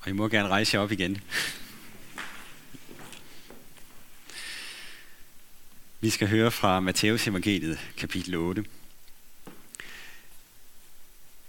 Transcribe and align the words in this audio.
Og 0.00 0.08
I 0.08 0.12
må 0.12 0.28
gerne 0.28 0.48
rejse 0.48 0.76
jer 0.76 0.82
op 0.82 0.92
igen. 0.92 1.20
Vi 6.00 6.10
skal 6.10 6.28
høre 6.28 6.50
fra 6.50 6.80
Matteus 6.80 7.26
evangeliet, 7.26 7.78
kapitel 7.96 8.34
8. 8.34 8.64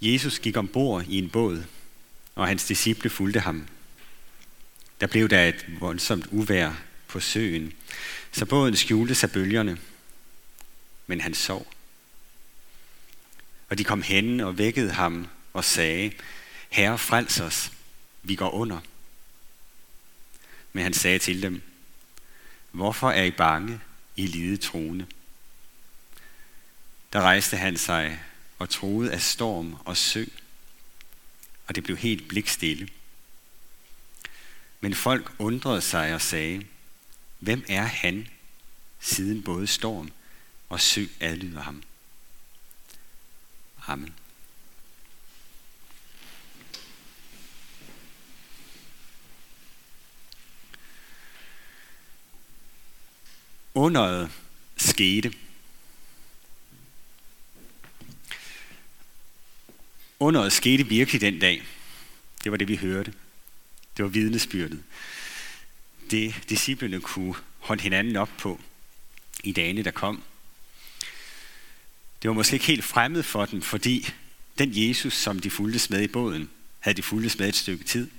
Jesus 0.01 0.39
gik 0.39 0.57
ombord 0.57 1.05
i 1.07 1.17
en 1.17 1.29
båd, 1.29 1.63
og 2.35 2.47
hans 2.47 2.65
disciple 2.65 3.09
fulgte 3.09 3.39
ham. 3.39 3.67
Der 5.01 5.07
blev 5.07 5.29
der 5.29 5.45
et 5.45 5.65
voldsomt 5.79 6.27
uvær 6.31 6.71
på 7.07 7.19
søen, 7.19 7.73
så 8.31 8.45
båden 8.45 8.75
skjulte 8.75 9.15
sig 9.15 9.31
bølgerne, 9.31 9.77
men 11.07 11.21
han 11.21 11.33
sov. 11.33 11.67
Og 13.69 13.77
de 13.77 13.83
kom 13.83 14.01
hen 14.01 14.39
og 14.39 14.57
vækkede 14.57 14.91
ham 14.91 15.27
og 15.53 15.65
sagde, 15.65 16.11
Herre, 16.69 16.97
frels 16.97 17.39
os, 17.39 17.71
vi 18.23 18.35
går 18.35 18.49
under. 18.49 18.79
Men 20.73 20.83
han 20.83 20.93
sagde 20.93 21.19
til 21.19 21.41
dem, 21.41 21.61
Hvorfor 22.71 23.09
er 23.09 23.23
I 23.23 23.31
bange, 23.31 23.79
I 24.15 24.27
lide 24.27 24.57
troende? 24.57 25.07
Der 27.13 27.21
rejste 27.21 27.57
han 27.57 27.77
sig 27.77 28.23
og 28.59 28.69
troede 28.69 29.11
af 29.11 29.21
storm 29.21 29.75
og 29.85 29.97
sø, 29.97 30.25
og 31.67 31.75
det 31.75 31.83
blev 31.83 31.97
helt 31.97 32.27
blikstille. 32.27 32.89
Men 34.79 34.95
folk 34.95 35.31
undrede 35.39 35.81
sig 35.81 36.13
og 36.13 36.21
sagde, 36.21 36.65
Hvem 37.39 37.65
er 37.67 37.83
han, 37.83 38.27
siden 38.99 39.43
både 39.43 39.67
storm 39.67 40.11
og 40.69 40.81
sø 40.81 41.05
adlyder 41.19 41.61
ham? 41.61 41.83
Amen. 43.87 44.15
Underet 53.73 54.31
skete. 54.77 55.33
Underet 60.19 60.53
skete 60.53 60.87
virkelig 60.87 61.21
den 61.21 61.39
dag. 61.39 61.63
Det 62.43 62.51
var 62.51 62.57
det, 62.57 62.67
vi 62.67 62.75
hørte. 62.75 63.13
Det 63.97 64.03
var 64.05 64.09
vidnesbyrdet. 64.09 64.83
Det 66.11 66.35
disciplene 66.49 67.01
kunne 67.01 67.35
holde 67.59 67.81
hinanden 67.81 68.15
op 68.15 68.29
på 68.37 68.59
i 69.43 69.51
dagene, 69.51 69.83
der 69.83 69.91
kom. 69.91 70.23
Det 72.21 72.27
var 72.27 72.33
måske 72.33 72.53
ikke 72.53 72.65
helt 72.65 72.83
fremmed 72.83 73.23
for 73.23 73.45
dem, 73.45 73.61
fordi 73.61 74.09
den 74.57 74.71
Jesus, 74.73 75.13
som 75.13 75.39
de 75.39 75.49
fulgtes 75.49 75.89
med 75.89 76.01
i 76.01 76.07
båden, 76.07 76.49
havde 76.79 76.97
de 76.97 77.03
fulgtes 77.03 77.39
med 77.39 77.49
et 77.49 77.55
stykke 77.55 77.83
tid. 77.83 78.09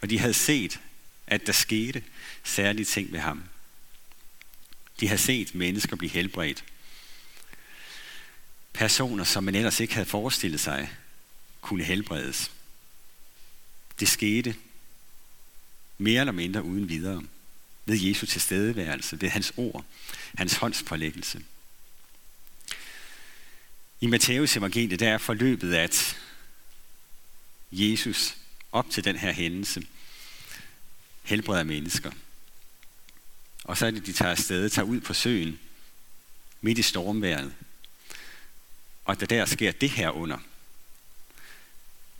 Og 0.00 0.10
de 0.10 0.18
havde 0.18 0.34
set, 0.34 0.80
at 1.26 1.46
der 1.46 1.52
skete 1.52 2.02
særlige 2.44 2.84
ting 2.84 3.12
ved 3.12 3.20
ham. 3.20 3.42
De 5.00 5.08
havde 5.08 5.20
set 5.20 5.54
mennesker 5.54 5.96
blive 5.96 6.10
helbredt. 6.10 6.64
Personer, 8.72 9.24
som 9.24 9.44
man 9.44 9.54
ellers 9.54 9.80
ikke 9.80 9.94
havde 9.94 10.06
forestillet 10.06 10.60
sig, 10.60 10.90
kunne 11.60 11.84
helbredes. 11.84 12.50
Det 14.00 14.08
skete 14.08 14.56
mere 15.98 16.20
eller 16.20 16.32
mindre 16.32 16.62
uden 16.62 16.88
videre 16.88 17.22
ved 17.86 18.00
Jesu 18.00 18.26
tilstedeværelse, 18.26 19.20
ved 19.20 19.28
hans 19.28 19.52
ord, 19.56 19.84
hans 20.34 20.54
håndspålæggelse. 20.54 21.42
I 24.00 24.06
Matteus 24.06 24.56
evangeliet 24.56 25.00
der 25.00 25.08
er 25.08 25.18
forløbet, 25.18 25.74
at 25.74 26.16
Jesus 27.72 28.36
op 28.72 28.90
til 28.90 29.04
den 29.04 29.16
her 29.16 29.32
hændelse 29.32 29.82
helbreder 31.22 31.64
mennesker. 31.64 32.10
Og 33.70 33.76
så 33.76 33.86
er 33.86 33.90
det, 33.90 34.06
de 34.06 34.12
tager 34.12 34.30
afsted, 34.30 34.70
tager 34.70 34.86
ud 34.86 35.00
på 35.00 35.14
søen, 35.14 35.58
midt 36.60 36.78
i 36.78 36.82
stormværet. 36.82 37.52
Og 39.04 39.20
der 39.20 39.26
der 39.26 39.44
sker 39.44 39.72
det 39.72 39.90
her 39.90 40.10
under. 40.10 40.38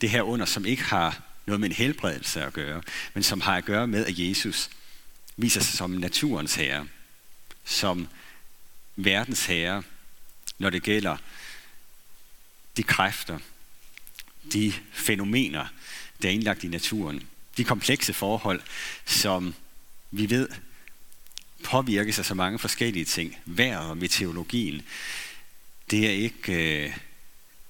Det 0.01 0.11
her 0.11 0.23
under, 0.23 0.47
som 0.47 0.67
ikke 0.67 0.83
har 0.83 1.23
noget 1.47 1.61
med 1.61 1.69
en 1.69 1.75
helbredelse 1.75 2.43
at 2.43 2.53
gøre, 2.53 2.83
men 3.15 3.23
som 3.23 3.41
har 3.41 3.57
at 3.57 3.65
gøre 3.65 3.87
med, 3.87 4.07
at 4.07 4.19
Jesus 4.19 4.71
viser 5.37 5.61
sig 5.61 5.77
som 5.77 5.91
naturens 5.91 6.55
herre, 6.55 6.89
som 7.65 8.09
verdens 8.97 9.47
herre, 9.47 9.83
når 10.59 10.71
det 10.71 10.83
gælder 10.83 11.17
de 12.77 12.83
kræfter, 12.83 13.39
de 14.53 14.73
fænomener, 14.93 15.67
der 16.23 16.29
er 16.29 16.33
indlagt 16.33 16.65
i 16.65 16.69
naturen, 16.69 17.29
de 17.57 17.65
komplekse 17.65 18.13
forhold, 18.13 18.63
som 19.07 19.55
vi 20.11 20.31
ved 20.31 20.49
påvirkes 21.65 22.19
af 22.19 22.25
så 22.25 22.35
mange 22.35 22.59
forskellige 22.59 23.05
ting. 23.05 23.37
Vejret 23.47 23.91
og 23.91 23.97
meteorologien, 23.97 24.83
det 25.91 26.07
er 26.07 26.11
ikke, 26.11 26.53
øh, 26.53 26.93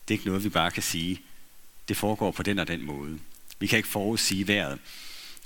det 0.08 0.14
er 0.14 0.18
ikke 0.18 0.26
noget, 0.26 0.44
vi 0.44 0.48
bare 0.48 0.70
kan 0.70 0.82
sige, 0.82 1.20
det 1.88 1.96
foregår 1.96 2.30
på 2.30 2.42
den 2.42 2.58
og 2.58 2.68
den 2.68 2.82
måde. 2.82 3.18
Vi 3.58 3.66
kan 3.66 3.76
ikke 3.76 3.88
forudsige 3.88 4.48
vejret. 4.48 4.78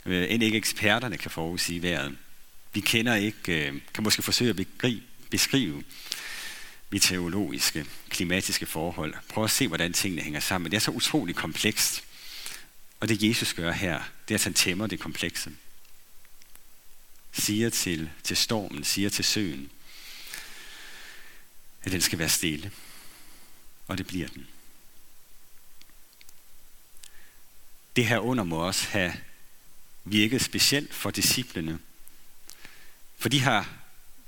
Øh, 0.06 0.26
end 0.30 0.42
ikke 0.42 0.58
eksperterne 0.58 1.16
kan 1.16 1.30
forudsige 1.30 1.82
vejret. 1.82 2.16
Vi 2.72 2.80
kender 2.80 3.14
ikke, 3.14 3.68
øh, 3.68 3.80
kan 3.94 4.04
måske 4.04 4.22
forsøge 4.22 4.50
at 4.50 4.66
beskrive 5.30 5.82
meteorologiske, 6.90 7.86
klimatiske 8.08 8.66
forhold. 8.66 9.14
Prøv 9.28 9.44
at 9.44 9.50
se, 9.50 9.68
hvordan 9.68 9.92
tingene 9.92 10.22
hænger 10.22 10.40
sammen. 10.40 10.70
Det 10.70 10.76
er 10.76 10.80
så 10.80 10.90
utroligt 10.90 11.38
komplekst. 11.38 12.04
Og 13.00 13.08
det 13.08 13.22
Jesus 13.22 13.54
gør 13.54 13.72
her, 13.72 14.02
det 14.28 14.34
er, 14.34 14.38
at 14.38 14.44
han 14.44 14.54
tæmmer 14.54 14.86
det 14.86 15.00
komplekse. 15.00 15.50
Siger 17.38 17.70
til, 17.70 18.10
til 18.22 18.36
stormen, 18.36 18.84
siger 18.84 19.10
til 19.10 19.24
søen, 19.24 19.70
at 21.82 21.92
den 21.92 22.00
skal 22.00 22.18
være 22.18 22.28
stille. 22.28 22.72
Og 23.86 23.98
det 23.98 24.06
bliver 24.06 24.28
den. 24.28 24.46
Det 27.96 28.06
her 28.06 28.18
under 28.18 28.44
må 28.44 28.56
også 28.56 28.88
have 28.88 29.14
virket 30.04 30.42
specielt 30.42 30.94
for 30.94 31.10
disciplene. 31.10 31.78
For 33.18 33.28
de 33.28 33.40
har 33.40 33.76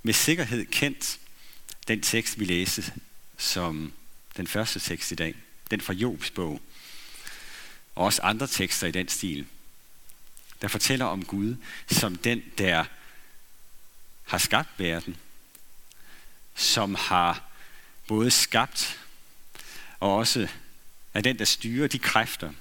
med 0.02 0.14
sikkerhed 0.14 0.66
kendt 0.66 1.18
den 1.88 2.02
tekst, 2.02 2.40
vi 2.40 2.44
læste 2.44 2.92
som 3.36 3.92
den 4.36 4.46
første 4.46 4.80
tekst 4.80 5.12
i 5.12 5.14
dag. 5.14 5.34
Den 5.70 5.80
fra 5.80 5.92
Jobs 5.92 6.30
bog. 6.30 6.60
Og 7.94 8.04
også 8.04 8.22
andre 8.22 8.46
tekster 8.46 8.86
i 8.86 8.90
den 8.90 9.08
stil. 9.08 9.46
Der 10.62 10.68
fortæller 10.68 11.04
om 11.04 11.24
Gud 11.24 11.56
som 11.90 12.16
den, 12.16 12.42
der 12.58 12.84
har 14.26 14.38
skabt 14.38 14.78
verden. 14.78 15.16
Som 16.54 16.94
har 16.94 17.42
både 18.06 18.30
skabt 18.30 18.98
og 20.00 20.16
også 20.16 20.48
er 21.14 21.20
den, 21.20 21.38
der 21.38 21.44
styrer 21.44 21.88
de 21.88 21.98
kræfter, 21.98 22.52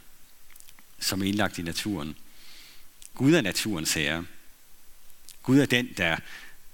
som 0.99 1.21
er 1.21 1.25
indlagt 1.25 1.57
i 1.57 1.61
naturen. 1.61 2.17
Gud 3.15 3.33
er 3.33 3.41
naturens 3.41 3.93
herre. 3.93 4.25
Gud 5.43 5.59
er 5.59 5.65
den, 5.65 5.93
der 5.97 6.17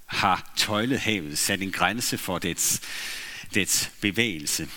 har 0.06 0.53
tøjlet 0.57 1.00
havet, 1.00 1.38
sat 1.38 1.62
en 1.62 1.72
grænse 1.72 2.18
for 2.18 2.40
dets, 2.40 2.81
dets 3.53 3.91
bevægelse. 4.02 4.69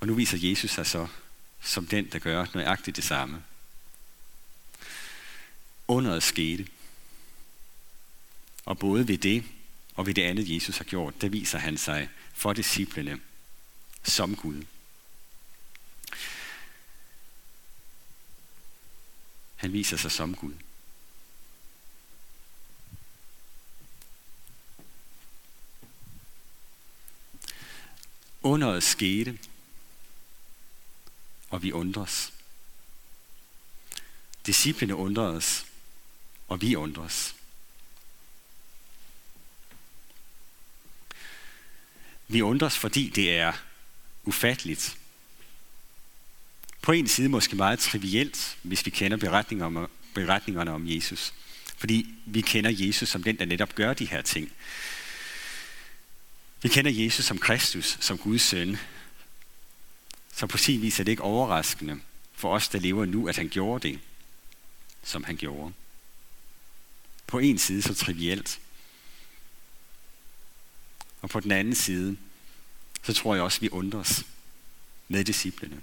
Og 0.00 0.06
nu 0.06 0.14
viser 0.14 0.38
Jesus 0.40 0.70
sig 0.70 0.86
så 0.86 1.06
som 1.62 1.86
den, 1.86 2.08
der 2.12 2.18
gør 2.18 2.46
nøjagtigt 2.54 2.96
det 2.96 3.04
samme. 3.04 3.42
Underet 5.88 6.22
skete. 6.22 6.66
Og 8.68 8.78
både 8.78 9.08
ved 9.08 9.18
det 9.18 9.44
og 9.94 10.06
ved 10.06 10.14
det 10.14 10.22
andet, 10.22 10.54
Jesus 10.54 10.76
har 10.76 10.84
gjort, 10.84 11.20
der 11.20 11.28
viser 11.28 11.58
han 11.58 11.78
sig 11.78 12.08
for 12.34 12.52
disciplene 12.52 13.20
som 14.02 14.36
Gud. 14.36 14.64
Han 19.56 19.72
viser 19.72 19.96
sig 19.96 20.12
som 20.12 20.34
Gud. 20.34 20.54
Underet 28.42 28.82
skete, 28.82 29.38
og 31.50 31.62
vi 31.62 31.72
undres. 31.72 32.32
Disciplene 34.46 34.94
undres, 34.94 35.66
og 36.48 36.60
vi 36.60 36.76
undres. 36.76 37.37
Vi 42.28 42.42
undres, 42.42 42.78
fordi 42.78 43.08
det 43.08 43.36
er 43.36 43.52
ufatteligt. 44.24 44.96
På 46.82 46.92
en 46.92 47.08
side 47.08 47.28
måske 47.28 47.56
meget 47.56 47.78
trivielt, 47.78 48.58
hvis 48.62 48.86
vi 48.86 48.90
kender 48.90 49.16
beretningerne 49.16 49.78
om, 49.78 49.90
beretningerne 50.14 50.70
om 50.70 50.88
Jesus. 50.88 51.34
Fordi 51.78 52.14
vi 52.26 52.40
kender 52.40 52.70
Jesus 52.70 53.08
som 53.08 53.22
den, 53.22 53.38
der 53.38 53.44
netop 53.44 53.74
gør 53.74 53.94
de 53.94 54.06
her 54.06 54.22
ting. 54.22 54.52
Vi 56.62 56.68
kender 56.68 56.90
Jesus 56.90 57.24
som 57.24 57.38
Kristus, 57.38 57.98
som 58.00 58.18
Guds 58.18 58.42
søn. 58.42 58.78
Så 60.34 60.46
på 60.46 60.58
sin 60.58 60.82
vis 60.82 61.00
er 61.00 61.04
det 61.04 61.12
ikke 61.12 61.22
overraskende 61.22 62.00
for 62.34 62.54
os, 62.54 62.68
der 62.68 62.78
lever 62.78 63.04
nu, 63.04 63.28
at 63.28 63.36
han 63.36 63.48
gjorde 63.48 63.88
det, 63.88 64.00
som 65.02 65.24
han 65.24 65.36
gjorde. 65.36 65.72
På 67.26 67.38
en 67.38 67.58
side 67.58 67.82
så 67.82 67.94
trivielt, 67.94 68.60
og 71.22 71.30
på 71.30 71.40
den 71.40 71.50
anden 71.50 71.74
side, 71.74 72.16
så 73.02 73.12
tror 73.12 73.34
jeg 73.34 73.44
også, 73.44 73.60
vi 73.60 73.68
undres 73.68 74.26
med 75.08 75.24
disciplene. 75.24 75.82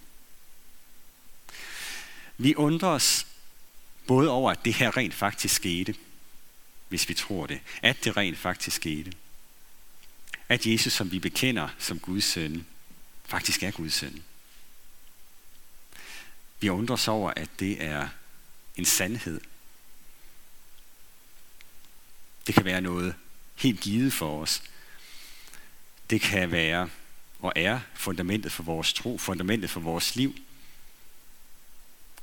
Vi 2.38 2.56
undrer 2.56 2.90
os 2.90 3.28
både 4.08 4.30
over, 4.30 4.52
at 4.52 4.66
det 4.66 4.74
her 4.74 4.98
rent 4.98 5.14
faktisk 5.14 5.56
skete, 5.56 5.96
hvis 6.90 7.10
vi 7.10 7.14
tror 7.14 7.46
det, 7.46 7.60
at 7.82 8.04
det 8.04 8.18
rent 8.18 8.38
faktisk 8.38 8.76
skete. 8.76 9.14
At 10.50 10.66
Jesus, 10.66 10.94
som 10.94 11.12
vi 11.12 11.20
bekender 11.20 11.70
som 11.80 12.00
Guds 12.00 12.24
søn, 12.24 12.66
faktisk 13.26 13.64
er 13.64 13.72
Guds 13.72 13.94
søn. 13.94 14.24
Vi 16.60 16.70
undrer 16.70 16.94
os 16.94 17.08
over, 17.08 17.32
at 17.36 17.50
det 17.60 17.84
er 17.84 18.08
en 18.76 18.86
sandhed. 18.86 19.42
Det 22.48 22.56
kan 22.56 22.66
være 22.66 22.82
noget 22.82 23.16
helt 23.56 23.80
givet 23.80 24.14
for 24.14 24.42
os. 24.42 24.62
Det 26.10 26.22
kan 26.22 26.52
være 26.52 26.90
og 27.40 27.54
er 27.56 27.80
fundamentet 27.94 28.52
for 28.52 28.64
vores 28.64 28.94
tro, 28.94 29.18
fundamentet 29.18 29.70
for 29.70 29.80
vores 29.80 30.16
liv. 30.16 30.36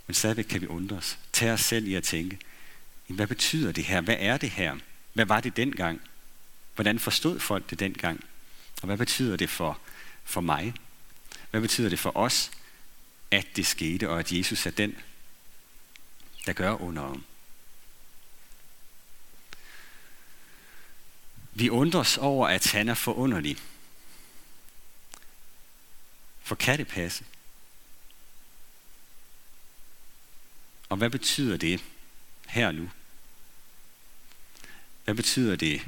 Men 0.06 0.14
stadigvæk 0.14 0.44
kan 0.44 0.60
vi 0.60 0.66
undre 0.66 0.96
os. 0.96 1.18
Tag 1.32 1.52
os 1.52 1.60
selv 1.60 1.88
i 1.88 1.94
at 1.94 2.04
tænke, 2.04 2.38
hvad 3.06 3.26
betyder 3.26 3.72
det 3.72 3.84
her? 3.84 4.00
Hvad 4.00 4.16
er 4.18 4.36
det 4.36 4.50
her? 4.50 4.76
Hvad 5.12 5.24
var 5.24 5.40
det 5.40 5.56
dengang? 5.56 6.00
Hvordan 6.74 6.98
forstod 6.98 7.40
folk 7.40 7.70
det 7.70 7.80
dengang? 7.80 8.24
Og 8.82 8.86
hvad 8.86 8.96
betyder 8.96 9.36
det 9.36 9.50
for, 9.50 9.78
for 10.24 10.40
mig? 10.40 10.74
Hvad 11.50 11.60
betyder 11.60 11.88
det 11.88 11.98
for 11.98 12.16
os, 12.16 12.50
at 13.30 13.46
det 13.56 13.66
skete, 13.66 14.10
og 14.10 14.18
at 14.18 14.32
Jesus 14.32 14.66
er 14.66 14.70
den, 14.70 14.96
der 16.46 16.52
gør 16.52 16.82
under 16.82 17.02
Vi 21.54 21.70
undres 21.70 22.18
over, 22.18 22.48
at 22.48 22.72
han 22.72 22.88
er 22.88 22.94
forunderlig. 22.94 23.58
For 26.42 26.54
kan 26.54 26.78
det 26.78 26.88
passe? 26.88 27.24
Og 30.88 30.96
hvad 30.96 31.10
betyder 31.10 31.56
det 31.56 31.84
her 32.46 32.72
nu? 32.72 32.90
Hvad 35.04 35.14
betyder 35.14 35.56
det 35.56 35.82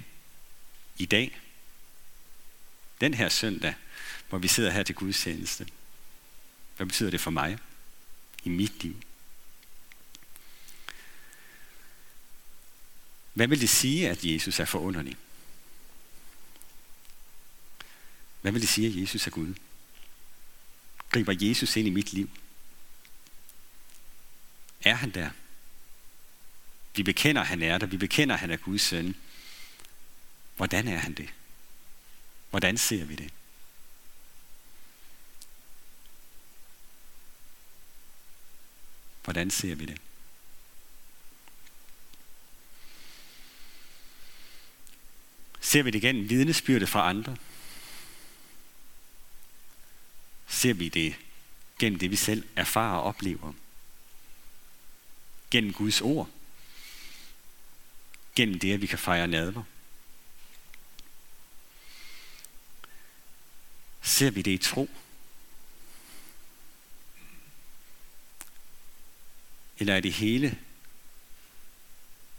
i 0.96 1.06
dag? 1.06 1.40
Den 3.00 3.14
her 3.14 3.28
søndag, 3.28 3.74
hvor 4.28 4.38
vi 4.38 4.48
sidder 4.48 4.70
her 4.70 4.82
til 4.82 4.94
gudstjeneste. 4.94 5.66
Hvad 6.76 6.86
betyder 6.86 7.10
det 7.10 7.20
for 7.20 7.30
mig 7.30 7.58
i 8.44 8.48
mit 8.48 8.82
liv? 8.82 9.02
Hvad 13.34 13.46
vil 13.46 13.60
det 13.60 13.70
sige, 13.70 14.10
at 14.10 14.24
Jesus 14.24 14.60
er 14.60 14.64
forunderlig? 14.64 15.16
Hvad 18.40 18.52
vil 18.52 18.60
det 18.60 18.68
sige, 18.68 18.88
at 18.88 18.96
Jesus 18.96 19.26
er 19.26 19.30
Gud? 19.30 19.54
Griber 21.14 21.34
Jesus 21.40 21.76
ind 21.76 21.86
i 21.86 21.90
mit 21.90 22.12
liv? 22.12 22.30
Er 24.84 24.94
han 24.94 25.10
der? 25.10 25.30
Vi 26.96 27.02
bekender, 27.02 27.42
at 27.42 27.48
han 27.48 27.62
er 27.62 27.78
der. 27.78 27.86
Vi 27.86 27.96
bekender, 27.96 28.34
at 28.34 28.40
han 28.40 28.50
er 28.50 28.56
Guds 28.56 28.82
søn. 28.82 29.14
Hvordan 30.56 30.88
er 30.88 30.98
han 30.98 31.14
det? 31.14 31.28
Hvordan 32.50 32.78
ser 32.78 33.04
vi 33.04 33.14
det? 33.14 33.30
Hvordan 39.24 39.50
ser 39.50 39.74
vi 39.74 39.86
det? 39.86 40.00
Ser 45.60 45.82
vi 45.82 45.90
det 45.90 46.02
gennem 46.02 46.28
vidnesbyrde 46.28 46.86
fra 46.86 47.08
andre? 47.08 47.36
Ser 50.64 50.72
vi 50.72 50.88
det 50.88 51.16
gennem 51.78 51.98
det, 51.98 52.10
vi 52.10 52.16
selv 52.16 52.48
erfarer 52.56 52.96
og 52.96 53.02
oplever? 53.02 53.52
Gennem 55.50 55.72
Guds 55.72 56.00
ord? 56.00 56.30
Gennem 58.36 58.58
det, 58.58 58.72
at 58.72 58.80
vi 58.80 58.86
kan 58.86 58.98
fejre 58.98 59.26
nadver? 59.26 59.62
Ser 64.02 64.30
vi 64.30 64.42
det 64.42 64.50
i 64.50 64.58
tro? 64.58 64.90
Eller 69.78 69.94
er 69.94 70.00
det 70.00 70.12
hele 70.12 70.58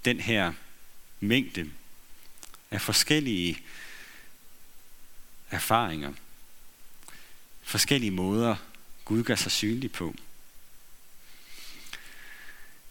den 0.06 0.20
her 0.20 0.54
mængde 1.20 1.72
af 2.72 2.82
forskellige 2.82 3.64
erfaringer, 5.50 6.14
forskellige 7.66 8.12
måder, 8.12 8.56
Gud 9.06 9.24
gør 9.24 9.36
sig 9.36 9.52
synlig 9.52 9.92
på. 9.92 10.16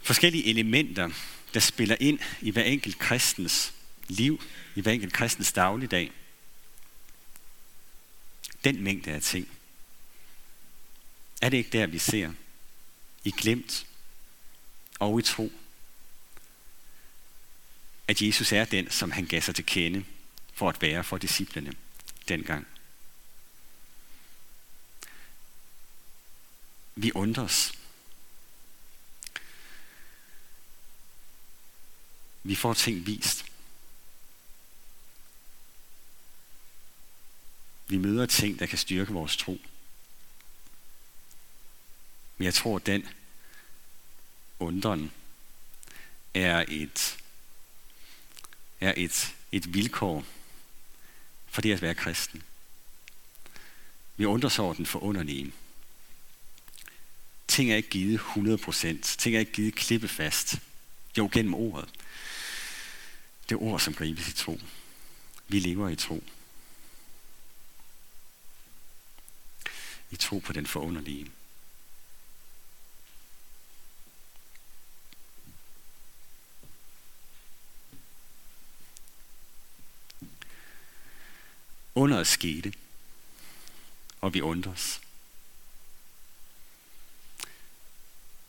Forskellige 0.02 0.46
elementer, 0.46 1.10
der 1.54 1.60
spiller 1.60 1.96
ind 2.00 2.18
i 2.40 2.50
hver 2.50 2.62
enkelt 2.62 2.98
kristens 2.98 3.72
liv, 4.08 4.42
i 4.74 4.80
hver 4.80 4.92
enkelt 4.92 5.12
kristens 5.12 5.52
dagligdag. 5.52 6.12
Den 8.64 8.82
mængde 8.82 9.10
af 9.10 9.22
ting. 9.22 9.48
Er 11.42 11.48
det 11.48 11.56
ikke 11.56 11.78
der, 11.78 11.86
vi 11.86 11.98
ser? 11.98 12.32
I 13.24 13.30
glemt 13.30 13.86
og 14.98 15.18
i 15.18 15.22
tro. 15.22 15.52
At 18.08 18.22
Jesus 18.22 18.52
er 18.52 18.64
den, 18.64 18.90
som 18.90 19.10
han 19.10 19.26
gav 19.26 19.40
sig 19.40 19.54
til 19.54 19.66
kende 19.66 20.04
for 20.54 20.68
at 20.68 20.82
være 20.82 21.04
for 21.04 21.18
disciplene 21.18 21.72
dengang. 22.28 22.66
Vi 26.96 27.12
undres. 27.12 27.72
Vi 32.42 32.54
får 32.54 32.74
ting 32.74 33.06
vist. 33.06 33.44
Vi 37.86 37.96
møder 37.96 38.26
ting, 38.26 38.58
der 38.58 38.66
kan 38.66 38.78
styrke 38.78 39.12
vores 39.12 39.36
tro. 39.36 39.60
Men 42.36 42.44
jeg 42.44 42.54
tror, 42.54 42.76
at 42.76 42.86
den 42.86 43.08
undren 44.58 45.12
er 46.34 46.64
et, 46.68 47.18
er 48.80 48.94
et, 48.96 49.34
et 49.52 49.74
vilkår 49.74 50.24
for 51.46 51.60
det 51.60 51.72
at 51.72 51.82
være 51.82 51.94
kristen. 51.94 52.42
Vi 54.16 54.24
undrer 54.24 54.60
over 54.60 54.74
den 54.74 54.86
forunderlige. 54.86 55.52
Ting 57.54 57.72
er 57.72 57.76
ikke 57.76 57.88
givet 57.88 58.20
100%. 58.20 59.16
Ting 59.18 59.36
er 59.36 59.40
ikke 59.40 59.52
givet 59.52 59.74
klippefast. 59.74 60.58
Jo, 61.18 61.30
gennem 61.32 61.54
ordet. 61.54 61.88
Det 63.48 63.56
ord, 63.56 63.80
som 63.80 63.94
gribes 63.94 64.28
i 64.28 64.32
tro. 64.32 64.60
Vi 65.48 65.58
lever 65.58 65.88
i 65.88 65.96
tro. 65.96 66.24
I 70.10 70.16
tro 70.16 70.38
på 70.38 70.52
den 70.52 70.66
forunderlige. 70.66 71.30
Underet 81.94 82.26
skete, 82.26 82.74
og 84.20 84.34
vi 84.34 84.40
undres. 84.40 85.03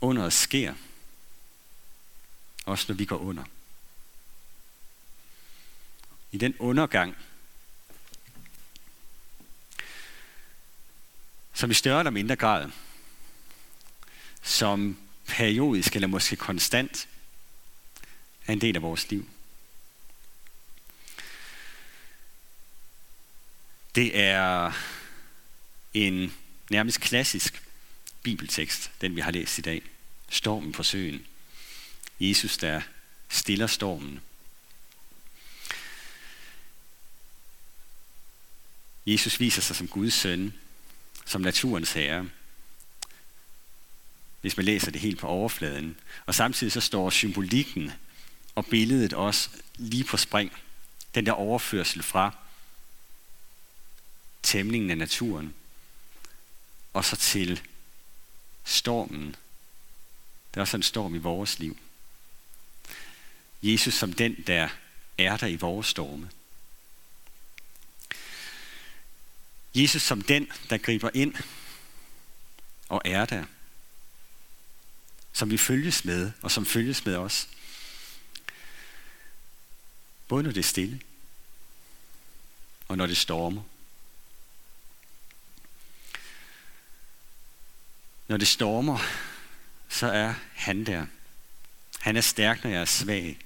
Underet 0.06 0.34
sker, 0.34 0.74
også 2.66 2.86
når 2.88 2.96
vi 2.96 3.06
går 3.06 3.18
under. 3.18 3.44
I 6.32 6.38
den 6.38 6.56
undergang, 6.60 7.18
som 11.54 11.72
i 11.72 11.74
større 11.74 12.00
eller 12.00 12.12
mindre 12.12 12.36
grad, 12.36 12.72
som 14.42 14.98
periodisk 15.28 15.96
eller 15.96 16.08
måske 16.08 16.36
konstant, 16.36 17.08
er 18.48 18.54
en 18.54 18.62
del 18.62 18.76
af 18.76 18.82
vores 18.82 19.10
liv. 19.10 19.30
Det 23.96 24.20
er 24.20 24.72
en 25.94 26.34
nærmest 26.70 27.02
klassisk 27.02 27.64
bibeltekst, 28.24 28.92
den 29.02 29.16
vi 29.16 29.22
har 29.22 29.32
læst 29.32 29.58
i 29.58 29.62
dag. 29.62 29.95
Stormen 30.30 30.72
på 30.72 30.84
søen. 30.84 31.28
Jesus, 32.20 32.58
der 32.58 32.82
stiller 33.30 33.68
stormen. 33.68 34.22
Jesus 39.06 39.40
viser 39.40 39.62
sig 39.62 39.76
som 39.76 39.88
Guds 39.88 40.14
søn, 40.14 40.54
som 41.26 41.42
naturens 41.42 41.92
herre. 41.92 42.30
hvis 44.42 44.58
man 44.58 44.66
læser 44.66 44.92
det 44.92 45.02
helt 45.02 45.20
på 45.20 45.28
overfladen. 45.28 46.00
Og 46.26 46.36
samtidig 46.36 46.74
så 46.74 46.82
står 46.82 47.10
symbolikken 47.10 47.92
og 48.56 48.66
billedet 48.66 49.14
også 49.14 49.50
lige 49.76 50.04
på 50.04 50.18
spring. 50.18 50.52
Den 51.16 51.26
der 51.26 51.32
overførsel 51.32 52.04
fra 52.04 52.36
tæmningen 54.44 54.92
af 54.92 54.98
naturen 54.98 55.54
og 56.94 57.06
så 57.06 57.16
til 57.16 57.62
stormen. 58.64 59.36
Der 60.56 60.60
er 60.60 60.64
også 60.64 60.78
en 60.78 60.84
storm 60.84 61.16
i 61.16 61.18
vores 61.18 61.60
liv. 61.60 61.78
Jesus 63.62 63.94
som 63.94 64.14
den, 64.14 64.44
der 64.48 64.70
er 65.18 65.38
der 65.38 65.48
i 65.48 65.56
vores 65.56 65.88
storme. 65.88 66.30
Jesus 69.76 70.02
som 70.02 70.22
den, 70.22 70.52
der 70.70 70.78
griber 70.78 71.10
ind 71.14 71.36
og 72.90 73.02
er 73.06 73.26
der. 73.26 73.46
Som 75.34 75.52
vi 75.52 75.58
følges 75.58 76.06
med, 76.06 76.32
og 76.42 76.52
som 76.52 76.66
følges 76.66 77.06
med 77.06 77.16
os. 77.16 77.48
Både 80.28 80.44
når 80.44 80.52
det 80.52 80.60
er 80.60 80.64
stille, 80.64 81.02
og 82.88 82.98
når 82.98 83.06
det 83.06 83.18
stormer. 83.18 83.62
Når 88.28 88.38
det 88.38 88.48
stormer, 88.48 89.00
så 89.96 90.08
er 90.08 90.34
han 90.54 90.86
der. 90.86 91.06
Han 92.00 92.18
er 92.18 92.22
stærk, 92.22 92.64
når 92.64 92.72
jeg 92.72 92.82
er 92.82 92.86
svag. 92.86 93.40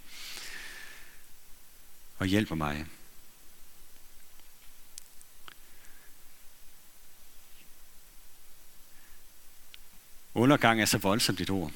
Og 2.18 2.26
hjælper 2.26 2.56
mig. 2.56 2.86
Undergang 10.34 10.82
er 10.82 10.86
så 10.86 10.98
voldsomt 10.98 11.42
et 11.42 11.50
ord. 11.50 11.72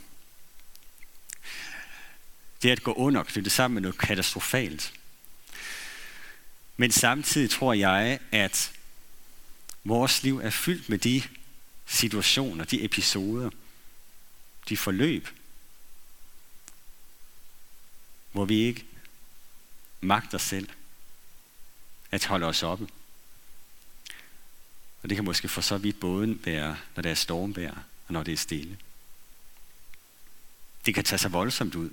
Det 2.61 2.69
at 2.69 2.83
gå 2.83 2.93
under 2.93 3.23
knyttet 3.23 3.51
sammen 3.51 3.73
med 3.73 3.81
noget 3.81 3.97
katastrofalt. 3.97 4.93
Men 6.77 6.91
samtidig 6.91 7.49
tror 7.49 7.73
jeg, 7.73 8.19
at 8.31 8.71
vores 9.83 10.23
liv 10.23 10.39
er 10.39 10.49
fyldt 10.49 10.89
med 10.89 10.97
de 10.97 11.23
situationer, 11.85 12.65
de 12.65 12.83
episoder, 12.83 13.49
de 14.69 14.77
forløb, 14.77 15.27
hvor 18.31 18.45
vi 18.45 18.55
ikke 18.55 18.85
magter 20.01 20.37
selv 20.37 20.69
at 22.11 22.25
holde 22.25 22.45
os 22.45 22.63
oppe. 22.63 22.87
Og 25.03 25.09
det 25.09 25.15
kan 25.17 25.25
måske 25.25 25.47
for 25.47 25.61
så 25.61 25.77
vidt 25.77 25.99
både 25.99 26.45
være, 26.45 26.77
når 26.95 27.03
der 27.03 27.09
er 27.09 27.15
stormvejr, 27.15 27.77
og 28.07 28.13
når 28.13 28.23
det 28.23 28.31
er 28.31 28.37
stille. 28.37 28.77
Det 30.85 30.95
kan 30.95 31.03
tage 31.03 31.19
sig 31.19 31.33
voldsomt 31.33 31.75
ud. 31.75 31.89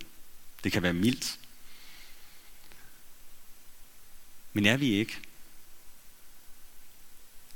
Det 0.63 0.71
kan 0.71 0.83
være 0.83 0.93
mildt. 0.93 1.39
Men 4.53 4.65
er 4.65 4.77
vi 4.77 4.93
ikke 4.93 5.19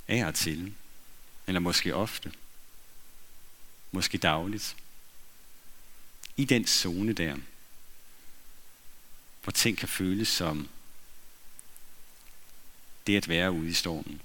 af 0.07 0.25
og 0.25 0.35
til, 0.35 0.73
eller 1.47 1.59
måske 1.59 1.95
ofte, 1.95 2.33
måske 3.91 4.17
dagligt, 4.17 4.75
i 6.37 6.45
den 6.45 6.67
zone 6.67 7.13
der, 7.13 7.37
hvor 9.43 9.51
ting 9.51 9.77
kan 9.77 9.89
føles 9.89 10.27
som 10.27 10.69
det 13.07 13.17
at 13.17 13.29
være 13.29 13.51
ude 13.51 13.69
i 13.69 13.73
stormen. 13.73 14.21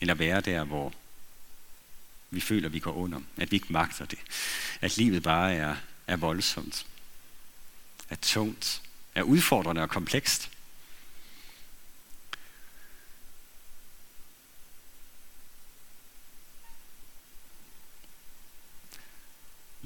Eller 0.00 0.14
være 0.14 0.40
der, 0.40 0.64
hvor 0.64 0.92
vi 2.30 2.40
føler, 2.40 2.68
at 2.68 2.72
vi 2.72 2.78
går 2.78 2.92
under. 2.92 3.20
At 3.36 3.50
vi 3.50 3.56
ikke 3.56 3.72
magter 3.72 4.04
det. 4.04 4.18
At 4.80 4.96
livet 4.96 5.22
bare 5.22 5.54
er, 5.54 5.76
er 6.06 6.16
voldsomt. 6.16 6.86
Er 8.10 8.16
tungt. 8.16 8.82
Er 9.14 9.22
udfordrende 9.22 9.82
og 9.82 9.90
komplekst. 9.90 10.50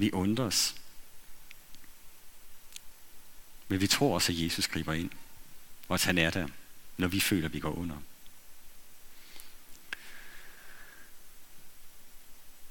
Vi 0.03 0.11
undres. 0.11 0.75
Men 3.67 3.81
vi 3.81 3.87
tror 3.87 4.15
også, 4.15 4.31
at 4.31 4.39
Jesus 4.39 4.67
griber 4.67 4.93
ind. 4.93 5.11
Og 5.87 5.93
at 5.93 6.03
han 6.03 6.17
er 6.17 6.29
der, 6.29 6.47
når 6.97 7.07
vi 7.07 7.19
føler, 7.19 7.45
at 7.45 7.53
vi 7.53 7.59
går 7.59 7.71
under. 7.71 7.97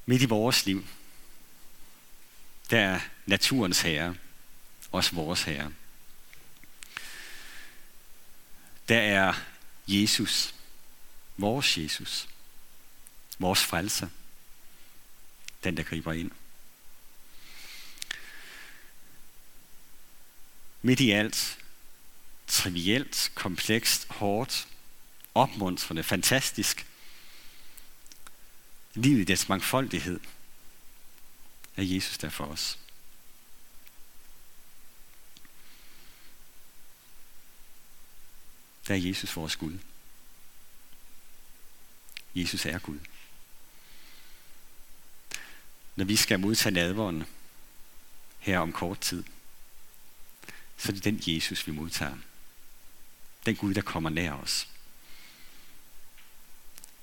Midt 0.07 0.23
i 0.23 0.25
vores 0.25 0.67
liv, 0.67 0.87
der 2.71 2.81
er 2.81 3.01
naturens 3.27 3.81
herre, 3.81 4.17
også 4.91 5.15
vores 5.15 5.43
herre. 5.43 5.73
Der 8.89 9.01
er 9.01 9.35
Jesus, 9.89 10.55
vores 11.37 11.79
Jesus, 11.79 12.29
vores 13.39 13.65
frelser, 13.65 14.09
den 15.65 15.77
der 15.77 15.83
griber 15.83 16.13
ind. 16.13 16.31
Midt 20.83 21.01
i 21.01 21.11
alt, 21.11 21.59
trivielt, 22.47 23.33
komplekst, 23.35 24.07
hårdt, 24.09 24.69
opmuntrende, 25.35 26.03
fantastisk, 26.03 26.87
livet 28.95 29.21
i 29.21 29.25
dets 29.25 29.49
mangfoldighed, 29.49 30.21
er 31.77 31.83
Jesus 31.83 32.19
der 32.19 32.31
for 32.31 32.45
os. 32.45 32.79
Der 38.89 38.95
er 38.95 38.99
Jesus 38.99 39.37
vores 39.37 39.57
Gud. 39.57 39.79
Jesus 42.35 42.67
er 42.67 42.79
Gud. 42.79 42.99
Når 45.97 46.05
vi 46.05 46.17
skal 46.17 46.41
modtage 46.41 46.75
nadvåren 46.75 47.25
her 48.39 48.59
om 48.59 48.73
kort 48.73 49.01
tid, 49.01 49.25
så 50.79 50.89
er 50.89 50.93
det 50.93 51.05
den 51.05 51.23
Jesus, 51.27 51.67
vi 51.67 51.73
modtager. 51.73 52.17
Den 53.47 53.57
Gud, 53.57 53.75
der 53.75 53.83
kommer 53.83 54.11
nær 54.11 54.33
os. 54.33 54.69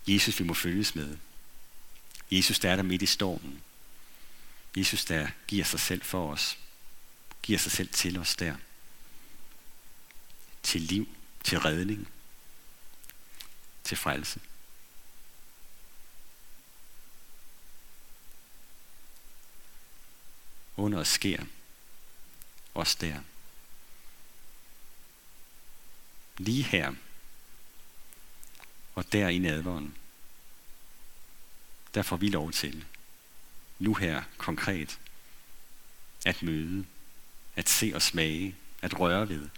Jesus, 0.07 0.39
vi 0.39 0.43
må 0.43 0.53
følges 0.53 0.95
med. 0.95 1.17
Jesus, 2.31 2.59
der 2.59 2.71
er 2.71 2.75
der 2.75 2.83
midt 2.83 3.01
i 3.01 3.05
stormen. 3.05 3.61
Jesus, 4.77 5.05
der 5.05 5.27
giver 5.47 5.63
sig 5.63 5.79
selv 5.79 6.01
for 6.01 6.31
os. 6.31 6.57
Giver 7.43 7.59
sig 7.59 7.71
selv 7.71 7.89
til 7.89 8.17
os 8.17 8.35
der. 8.35 8.55
Til 10.63 10.81
liv, 10.81 11.07
til 11.43 11.59
redning, 11.59 12.07
til 13.83 13.97
frelse. 13.97 14.39
Under 20.77 20.99
os 20.99 21.07
sker 21.07 21.43
os 22.75 22.95
der. 22.95 23.19
Lige 26.39 26.63
her 26.63 26.93
og 28.95 29.11
der 29.11 29.27
i 29.27 29.37
nadveren. 29.37 29.95
der 31.93 32.01
får 32.01 32.17
vi 32.17 32.29
lov 32.29 32.51
til, 32.51 32.85
nu 33.79 33.93
her 33.93 34.23
konkret, 34.37 34.99
at 36.25 36.43
møde, 36.43 36.85
at 37.55 37.69
se 37.69 37.91
og 37.95 38.01
smage, 38.01 38.55
at 38.81 38.99
røre 38.99 39.29
ved 39.29 39.49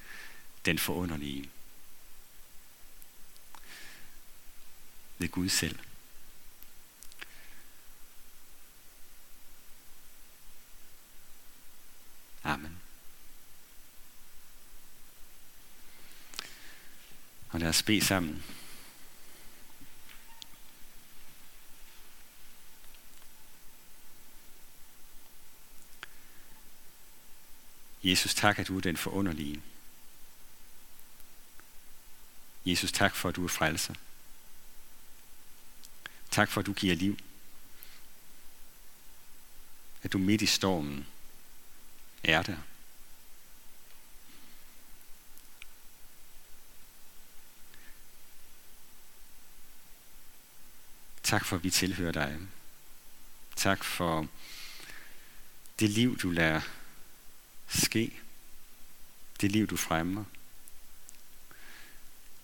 den 0.65 0.79
forunderlige. 0.79 1.49
Ved 5.17 5.29
Gud 5.29 5.49
selv. 5.49 5.79
Amen. 12.43 12.81
Og 17.51 17.59
lad 17.59 17.69
os 17.69 17.83
bede 17.83 18.05
sammen. 18.05 18.43
Jesus, 28.03 28.35
tak, 28.35 28.59
at 28.59 28.67
du 28.67 28.77
er 28.77 28.81
den 28.81 28.97
forunderlige. 28.97 29.61
Jesus, 32.65 32.91
tak 32.91 33.15
for, 33.15 33.29
at 33.29 33.35
du 33.35 33.43
er 33.43 33.47
frelser. 33.47 33.93
Tak 36.31 36.49
for, 36.49 36.59
at 36.59 36.65
du 36.65 36.73
giver 36.73 36.95
liv. 36.95 37.17
At 40.03 40.13
du 40.13 40.17
midt 40.17 40.41
i 40.41 40.45
stormen 40.45 41.07
er 42.23 42.43
der. 42.43 42.57
Tak 51.31 51.45
for, 51.45 51.55
at 51.55 51.63
vi 51.63 51.69
tilhører 51.69 52.11
dig. 52.11 52.39
Tak 53.55 53.83
for 53.83 54.27
det 55.79 55.89
liv, 55.89 56.17
du 56.17 56.29
lader 56.29 56.61
ske. 57.67 58.19
Det 59.41 59.51
liv, 59.51 59.67
du 59.67 59.77
fremmer. 59.77 60.23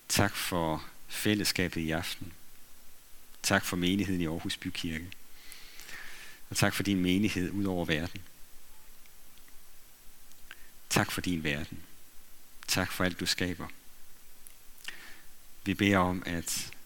Tak 0.09 0.35
for 0.35 0.85
fællesskabet 1.07 1.81
i 1.81 1.91
aften. 1.91 2.33
Tak 3.43 3.65
for 3.65 3.77
menigheden 3.77 4.21
i 4.21 4.27
Aarhus 4.27 4.57
Bykirke. 4.57 5.11
Og 6.49 6.57
tak 6.57 6.73
for 6.73 6.83
din 6.83 7.01
menighed 7.01 7.51
ud 7.51 7.65
over 7.65 7.85
verden. 7.85 8.21
Tak 10.89 11.11
for 11.11 11.21
din 11.21 11.43
verden. 11.43 11.83
Tak 12.67 12.91
for 12.91 13.03
alt, 13.03 13.19
du 13.19 13.25
skaber. 13.25 13.67
Vi 15.63 15.73
beder 15.73 15.97
om, 15.97 16.23
at 16.25 16.76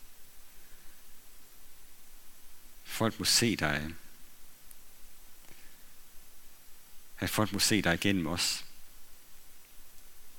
folk 3.01 3.20
må 3.20 3.25
se 3.25 3.55
dig. 3.55 3.96
At 7.20 7.29
folk 7.29 7.51
må 7.51 7.60
se 7.60 7.81
dig 7.81 7.93
igennem 7.93 8.27
os. 8.27 8.65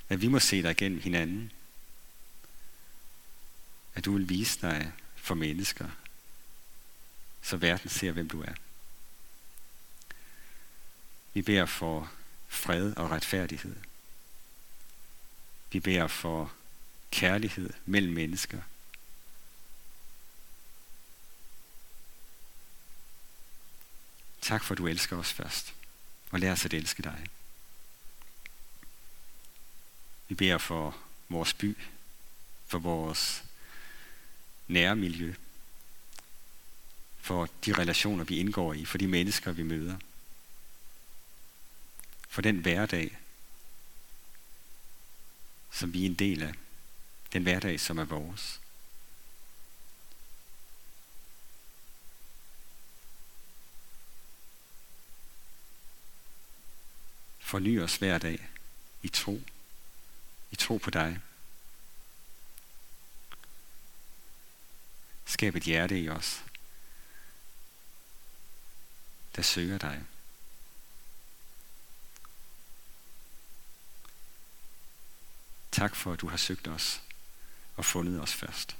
At 0.08 0.20
vi 0.20 0.28
må 0.28 0.38
se 0.38 0.62
dig 0.62 0.70
igennem 0.70 1.00
hinanden. 1.00 1.52
At 3.94 4.04
du 4.04 4.12
vil 4.12 4.28
vise 4.28 4.60
dig 4.60 4.92
for 5.16 5.34
mennesker, 5.34 5.90
så 7.42 7.56
verden 7.56 7.90
ser, 7.90 8.12
hvem 8.12 8.28
du 8.28 8.42
er. 8.42 8.54
Vi 11.34 11.42
beder 11.42 11.66
for 11.66 12.12
fred 12.48 12.96
og 12.96 13.10
retfærdighed. 13.10 13.76
Vi 15.72 15.80
beder 15.80 16.06
for 16.06 16.52
kærlighed 17.10 17.70
mellem 17.86 18.12
mennesker. 18.12 18.62
Tak 24.42 24.64
for, 24.64 24.74
at 24.74 24.78
du 24.78 24.86
elsker 24.86 25.16
os 25.16 25.32
først, 25.32 25.74
og 26.30 26.40
lær 26.40 26.52
os 26.52 26.64
at 26.64 26.74
elske 26.74 27.02
dig. 27.02 27.26
Vi 30.28 30.34
beder 30.34 30.58
for 30.58 30.96
vores 31.28 31.54
by, 31.54 31.78
for 32.66 32.78
vores 32.78 33.44
nære 34.68 34.96
miljø, 34.96 35.34
for 37.20 37.48
de 37.64 37.72
relationer, 37.72 38.24
vi 38.24 38.38
indgår 38.38 38.74
i, 38.74 38.84
for 38.84 38.98
de 38.98 39.06
mennesker, 39.06 39.52
vi 39.52 39.62
møder, 39.62 39.96
for 42.28 42.42
den 42.42 42.56
hverdag, 42.56 43.18
som 45.70 45.92
vi 45.92 46.02
er 46.02 46.06
en 46.06 46.14
del 46.14 46.42
af, 46.42 46.54
den 47.32 47.42
hverdag, 47.42 47.80
som 47.80 47.98
er 47.98 48.04
vores. 48.04 48.61
Forny 57.52 57.80
os 57.80 57.96
hver 57.96 58.18
dag 58.18 58.48
i 59.02 59.08
tro. 59.08 59.42
I 60.50 60.56
tro 60.56 60.76
på 60.76 60.90
dig. 60.90 61.20
Skab 65.26 65.56
et 65.56 65.62
hjerte 65.62 66.00
i 66.00 66.08
os, 66.08 66.44
der 69.36 69.42
søger 69.42 69.78
dig. 69.78 70.04
Tak 75.72 75.96
for, 75.96 76.12
at 76.12 76.20
du 76.20 76.28
har 76.28 76.36
søgt 76.36 76.68
os 76.68 77.02
og 77.76 77.84
fundet 77.84 78.20
os 78.20 78.34
først. 78.34 78.76